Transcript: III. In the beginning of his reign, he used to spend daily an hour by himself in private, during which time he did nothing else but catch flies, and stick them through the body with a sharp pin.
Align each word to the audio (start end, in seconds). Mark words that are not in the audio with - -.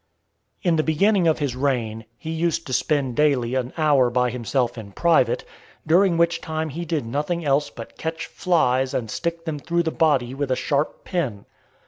III. 0.63 0.69
In 0.69 0.75
the 0.77 0.83
beginning 0.83 1.27
of 1.27 1.37
his 1.37 1.55
reign, 1.55 2.05
he 2.17 2.31
used 2.31 2.65
to 2.65 2.73
spend 2.73 3.15
daily 3.15 3.53
an 3.53 3.71
hour 3.77 4.09
by 4.09 4.31
himself 4.31 4.75
in 4.75 4.91
private, 4.93 5.45
during 5.85 6.17
which 6.17 6.41
time 6.41 6.69
he 6.69 6.85
did 6.85 7.05
nothing 7.05 7.45
else 7.45 7.69
but 7.69 7.99
catch 7.99 8.25
flies, 8.25 8.95
and 8.95 9.11
stick 9.11 9.45
them 9.45 9.59
through 9.59 9.83
the 9.83 9.91
body 9.91 10.33
with 10.33 10.49
a 10.49 10.55
sharp 10.55 11.03
pin. 11.03 11.45